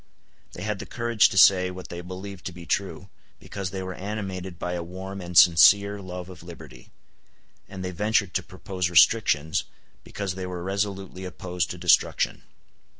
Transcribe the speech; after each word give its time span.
They 0.53 0.63
had 0.63 0.79
the 0.79 0.87
courage 0.87 1.29
to 1.29 1.37
say 1.37 1.69
what 1.69 1.89
they 1.89 2.01
believed 2.01 2.43
to 2.47 2.51
be 2.51 2.65
true, 2.65 3.09
because 3.39 3.69
they 3.69 3.83
were 3.83 3.93
animated 3.93 4.57
by 4.57 4.73
a 4.73 4.81
warm 4.81 5.21
and 5.21 5.37
sincere 5.37 6.01
love 6.01 6.27
of 6.27 6.41
liberty; 6.41 6.89
and 7.69 7.85
they 7.85 7.91
ventured 7.91 8.33
to 8.33 8.41
propose 8.41 8.89
restrictions, 8.89 9.63
because 10.03 10.33
they 10.33 10.47
were 10.47 10.63
resolutely 10.63 11.23
opposed 11.23 11.69
to 11.69 11.77
destruction. 11.77 12.41